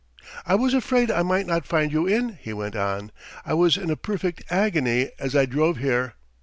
[0.47, 3.11] "I was afraid I might not find you in," he went on.
[3.45, 6.15] "I was in a perfect agony as I drove here.